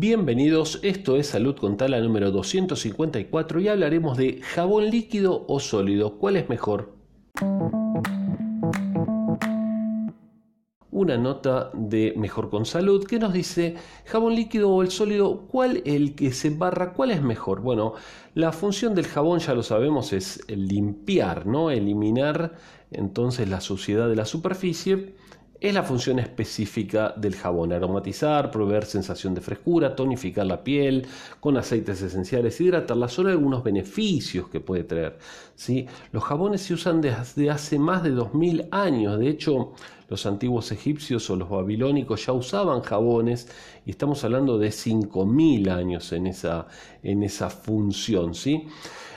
Bienvenidos, 0.00 0.80
esto 0.82 1.16
es 1.16 1.26
Salud 1.26 1.56
con 1.56 1.76
Tala 1.76 2.00
número 2.00 2.30
254 2.30 3.60
y 3.60 3.68
hablaremos 3.68 4.16
de 4.16 4.40
jabón 4.40 4.88
líquido 4.88 5.44
o 5.46 5.60
sólido, 5.60 6.16
¿cuál 6.16 6.36
es 6.36 6.48
mejor? 6.48 6.94
Una 10.90 11.18
nota 11.18 11.70
de 11.74 12.14
Mejor 12.16 12.48
con 12.48 12.64
Salud 12.64 13.04
que 13.04 13.18
nos 13.18 13.34
dice 13.34 13.74
jabón 14.06 14.36
líquido 14.36 14.70
o 14.70 14.80
el 14.80 14.90
sólido, 14.90 15.46
¿cuál 15.48 15.82
el 15.84 16.14
que 16.14 16.32
se 16.32 16.48
embarra, 16.48 16.94
cuál 16.94 17.10
es 17.10 17.20
mejor? 17.20 17.60
Bueno, 17.60 17.92
la 18.32 18.52
función 18.52 18.94
del 18.94 19.06
jabón 19.06 19.40
ya 19.40 19.52
lo 19.52 19.62
sabemos 19.62 20.14
es 20.14 20.42
limpiar, 20.48 21.44
¿no? 21.44 21.70
Eliminar 21.70 22.54
entonces 22.90 23.50
la 23.50 23.60
suciedad 23.60 24.08
de 24.08 24.16
la 24.16 24.24
superficie 24.24 25.14
es 25.60 25.74
la 25.74 25.82
función 25.82 26.18
específica 26.18 27.12
del 27.16 27.36
jabón, 27.36 27.72
aromatizar, 27.72 28.50
proveer 28.50 28.86
sensación 28.86 29.34
de 29.34 29.42
frescura, 29.42 29.94
tonificar 29.94 30.46
la 30.46 30.64
piel 30.64 31.06
con 31.38 31.58
aceites 31.58 32.00
esenciales, 32.00 32.58
hidratarla, 32.60 33.08
son 33.08 33.28
algunos 33.28 33.62
beneficios 33.62 34.48
que 34.48 34.60
puede 34.60 34.84
traer. 34.84 35.18
¿sí? 35.54 35.86
Los 36.12 36.24
jabones 36.24 36.62
se 36.62 36.74
usan 36.74 37.02
desde 37.02 37.50
hace 37.50 37.78
más 37.78 38.02
de 38.02 38.10
2000 38.10 38.68
años, 38.70 39.18
de 39.18 39.28
hecho 39.28 39.72
los 40.08 40.26
antiguos 40.26 40.72
egipcios 40.72 41.28
o 41.30 41.36
los 41.36 41.48
babilónicos 41.48 42.26
ya 42.26 42.32
usaban 42.32 42.80
jabones 42.80 43.48
y 43.86 43.90
estamos 43.90 44.24
hablando 44.24 44.58
de 44.58 44.72
5000 44.72 45.68
años 45.68 46.10
en 46.12 46.26
esa, 46.26 46.66
en 47.02 47.22
esa 47.22 47.48
función. 47.48 48.34
¿sí? 48.34 48.66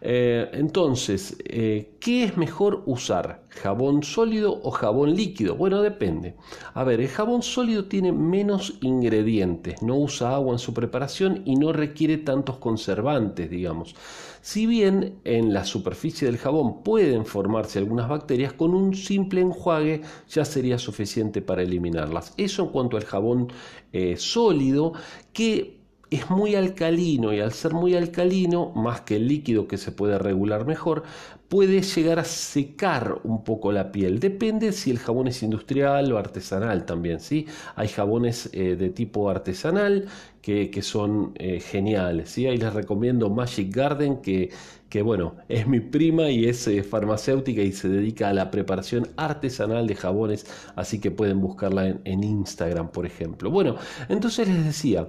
Eh, 0.00 0.48
entonces, 0.52 1.36
eh, 1.44 1.96
¿qué 2.00 2.24
es 2.24 2.36
mejor 2.36 2.82
usar? 2.86 3.44
¿Jabón 3.48 4.02
sólido 4.02 4.60
o 4.62 4.70
jabón 4.70 5.14
líquido? 5.14 5.56
Bueno, 5.56 5.82
depende. 5.82 6.36
A 6.74 6.84
ver, 6.84 7.00
el 7.00 7.08
jabón 7.08 7.42
sólido 7.42 7.86
tiene 7.86 8.12
menos 8.12 8.74
ingredientes, 8.82 9.82
no 9.82 9.96
usa 9.96 10.34
agua 10.34 10.52
en 10.52 10.58
su 10.58 10.74
preparación 10.74 11.42
y 11.44 11.56
no 11.56 11.72
requiere 11.72 12.18
tantos 12.18 12.58
conservantes, 12.58 13.50
digamos. 13.50 13.94
Si 14.42 14.66
bien 14.66 15.18
en 15.24 15.52
la 15.52 15.64
superficie 15.64 16.26
del 16.26 16.38
jabón 16.38 16.82
pueden 16.84 17.26
formarse 17.26 17.78
algunas 17.78 18.08
bacterias, 18.08 18.52
con 18.52 18.74
un 18.74 18.94
simple 18.94 19.40
enjuague 19.40 20.02
ya 20.28 20.44
sería 20.44 20.78
suficiente 20.78 21.42
para 21.42 21.62
eliminarlas. 21.62 22.32
Eso 22.36 22.62
en 22.62 22.68
cuanto 22.68 22.96
al 22.96 23.04
jabón 23.04 23.48
eh, 23.92 24.16
sólido, 24.16 24.92
que 25.32 25.80
es 26.16 26.30
muy 26.30 26.54
alcalino 26.54 27.32
y 27.32 27.40
al 27.40 27.52
ser 27.52 27.72
muy 27.72 27.94
alcalino, 27.94 28.72
más 28.74 29.00
que 29.02 29.16
el 29.16 29.28
líquido 29.28 29.66
que 29.68 29.78
se 29.78 29.92
puede 29.92 30.18
regular 30.18 30.66
mejor, 30.66 31.04
puede 31.48 31.82
llegar 31.82 32.18
a 32.18 32.24
secar 32.24 33.20
un 33.24 33.44
poco 33.44 33.72
la 33.72 33.92
piel. 33.92 34.20
Depende 34.20 34.72
si 34.72 34.90
el 34.90 34.98
jabón 34.98 35.28
es 35.28 35.42
industrial 35.42 36.12
o 36.12 36.18
artesanal 36.18 36.84
también. 36.86 37.20
¿sí? 37.20 37.46
Hay 37.76 37.88
jabones 37.88 38.50
eh, 38.52 38.76
de 38.76 38.90
tipo 38.90 39.30
artesanal 39.30 40.06
que, 40.42 40.70
son 40.82 41.32
eh, 41.36 41.60
geniales. 41.60 42.30
¿sí? 42.30 42.46
Ahí 42.46 42.56
les 42.56 42.72
recomiendo 42.72 43.30
Magic 43.30 43.74
Garden 43.74 44.18
que, 44.22 44.50
que 44.88 45.02
bueno, 45.02 45.36
es 45.48 45.66
mi 45.66 45.80
prima 45.80 46.30
y 46.30 46.46
es 46.46 46.66
eh, 46.68 46.82
farmacéutica 46.82 47.62
y 47.62 47.72
se 47.72 47.88
dedica 47.88 48.28
a 48.28 48.34
la 48.34 48.50
preparación 48.50 49.08
artesanal 49.16 49.86
de 49.86 49.96
jabones, 49.96 50.46
así 50.76 51.00
que 51.00 51.10
pueden 51.10 51.40
buscarla 51.40 51.88
en, 51.88 52.00
en 52.04 52.22
Instagram, 52.24 52.90
por 52.92 53.06
ejemplo. 53.06 53.50
Bueno, 53.50 53.76
entonces 54.08 54.48
les 54.48 54.64
decía, 54.64 55.08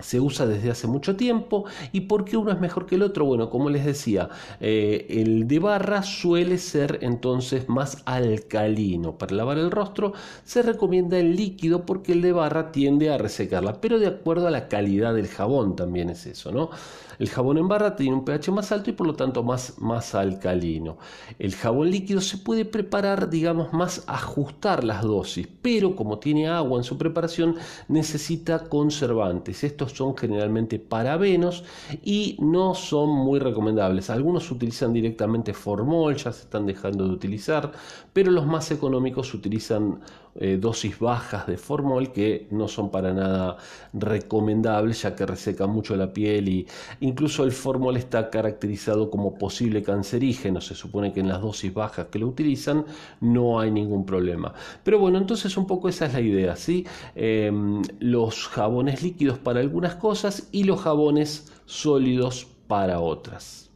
se 0.00 0.20
usa 0.20 0.46
desde 0.46 0.70
hace 0.70 0.86
mucho 0.86 1.16
tiempo 1.16 1.64
y 1.92 2.02
por 2.02 2.24
qué 2.24 2.36
uno 2.36 2.50
es 2.52 2.60
mejor 2.60 2.86
que 2.86 2.94
el 2.94 3.02
otro 3.02 3.24
bueno 3.24 3.50
como 3.50 3.70
les 3.70 3.84
decía 3.84 4.28
eh, 4.60 5.06
el 5.10 5.48
de 5.48 5.58
barra 5.58 6.02
suele 6.02 6.58
ser 6.58 6.98
entonces 7.02 7.68
más 7.68 8.02
alcalino 8.04 9.18
para 9.18 9.34
lavar 9.34 9.58
el 9.58 9.70
rostro 9.70 10.12
se 10.44 10.62
recomienda 10.62 11.18
el 11.18 11.36
líquido 11.36 11.84
porque 11.86 12.12
el 12.12 12.22
de 12.22 12.32
barra 12.32 12.72
tiende 12.72 13.10
a 13.10 13.18
resecarla 13.18 13.80
pero 13.80 13.98
de 13.98 14.06
acuerdo 14.06 14.46
a 14.46 14.50
la 14.50 14.68
calidad 14.68 15.14
del 15.14 15.28
jabón 15.28 15.76
también 15.76 16.10
es 16.10 16.26
eso 16.26 16.52
no 16.52 16.70
el 17.18 17.28
jabón 17.28 17.58
en 17.58 17.66
barra 17.66 17.96
tiene 17.96 18.14
un 18.14 18.24
pH 18.24 18.52
más 18.52 18.70
alto 18.70 18.90
y 18.90 18.92
por 18.92 19.06
lo 19.06 19.14
tanto 19.14 19.42
más, 19.42 19.78
más 19.78 20.14
alcalino. 20.14 20.98
El 21.38 21.54
jabón 21.54 21.90
líquido 21.90 22.20
se 22.20 22.38
puede 22.38 22.64
preparar, 22.64 23.28
digamos, 23.28 23.72
más 23.72 24.04
ajustar 24.06 24.84
las 24.84 25.02
dosis, 25.02 25.48
pero 25.60 25.96
como 25.96 26.18
tiene 26.20 26.48
agua 26.48 26.78
en 26.78 26.84
su 26.84 26.96
preparación, 26.96 27.56
necesita 27.88 28.68
conservantes. 28.68 29.64
Son 29.88 30.16
generalmente 30.16 30.78
parabenos 30.78 31.64
y 32.02 32.36
no 32.40 32.74
son 32.74 33.10
muy 33.10 33.38
recomendables. 33.38 34.10
Algunos 34.10 34.50
utilizan 34.50 34.92
directamente 34.92 35.54
formol, 35.54 36.16
ya 36.16 36.32
se 36.32 36.42
están 36.42 36.66
dejando 36.66 37.06
de 37.06 37.14
utilizar, 37.14 37.72
pero 38.12 38.30
los 38.30 38.46
más 38.46 38.70
económicos 38.70 39.34
utilizan 39.34 40.00
eh, 40.38 40.58
dosis 40.60 40.98
bajas 40.98 41.46
de 41.46 41.56
formol 41.56 42.12
que 42.12 42.46
no 42.50 42.68
son 42.68 42.90
para 42.90 43.12
nada 43.12 43.56
recomendables 43.92 45.02
ya 45.02 45.14
que 45.14 45.26
reseca 45.26 45.66
mucho 45.66 45.96
la 45.96 46.12
piel 46.12 46.48
y 46.48 46.66
incluso 47.00 47.44
el 47.44 47.52
formol 47.52 47.96
está 47.96 48.30
caracterizado 48.30 49.10
como 49.10 49.34
posible 49.34 49.82
cancerígeno. 49.82 50.60
Se 50.60 50.74
supone 50.74 51.12
que 51.12 51.20
en 51.20 51.28
las 51.28 51.40
dosis 51.40 51.72
bajas 51.72 52.06
que 52.06 52.18
lo 52.18 52.28
utilizan 52.28 52.84
no 53.20 53.60
hay 53.60 53.70
ningún 53.70 54.04
problema. 54.06 54.54
Pero 54.84 54.98
bueno, 54.98 55.18
entonces 55.18 55.56
un 55.56 55.66
poco 55.66 55.88
esa 55.88 56.06
es 56.06 56.14
la 56.14 56.20
idea. 56.20 56.54
Em, 57.14 57.82
los 58.00 58.48
jabones 58.48 59.02
líquidos 59.02 59.38
para 59.38 59.60
algunas 59.60 59.96
cosas 59.96 60.48
y 60.52 60.64
los 60.64 60.80
jabones 60.80 61.52
sólidos 61.66 62.46
para 62.66 63.00
otras. 63.00 63.67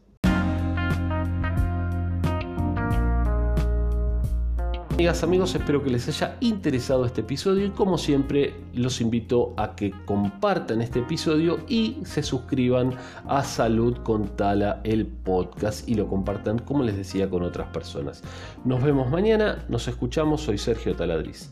Amigas, 4.92 5.22
amigos, 5.22 5.54
espero 5.54 5.82
que 5.82 5.88
les 5.88 6.06
haya 6.06 6.36
interesado 6.41 7.06
este 7.06 7.22
episodio 7.22 7.64
y 7.64 7.70
como 7.70 7.97
siempre 7.97 8.54
los 8.75 9.00
invito 9.00 9.54
a 9.56 9.75
que 9.75 9.91
compartan 10.04 10.82
este 10.82 10.98
episodio 10.98 11.60
y 11.66 11.97
se 12.04 12.22
suscriban 12.22 12.94
a 13.26 13.42
Salud 13.42 13.97
con 14.03 14.36
Tala 14.36 14.82
el 14.84 15.06
podcast 15.06 15.88
y 15.88 15.94
lo 15.94 16.08
compartan 16.08 16.58
como 16.58 16.82
les 16.82 16.98
decía 16.98 17.30
con 17.30 17.42
otras 17.42 17.69
personas. 17.69 18.22
Nos 18.66 18.82
vemos 18.82 19.10
mañana, 19.10 19.64
nos 19.70 19.88
escuchamos, 19.88 20.42
soy 20.42 20.58
Sergio 20.58 20.94
Taladriz. 20.94 21.50